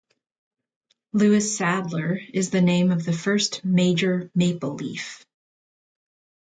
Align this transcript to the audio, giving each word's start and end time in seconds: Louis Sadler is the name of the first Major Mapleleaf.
Louis 1.13 1.41
Sadler 1.55 2.19
is 2.33 2.49
the 2.49 2.59
name 2.63 2.91
of 2.91 3.05
the 3.05 3.13
first 3.13 3.63
Major 3.63 4.31
Mapleleaf. 4.35 5.23